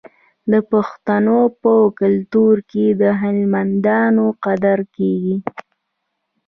د 0.51 0.53
پښتنو 0.71 1.39
په 1.61 1.73
کلتور 2.01 2.55
کې 2.71 2.85
د 3.01 3.03
هنرمندانو 3.21 4.25
قدر 4.45 4.79
کیږي. 4.95 5.35